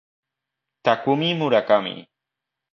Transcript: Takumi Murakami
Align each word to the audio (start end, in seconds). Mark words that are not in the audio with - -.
Takumi 0.83 1.29
Murakami 1.37 1.95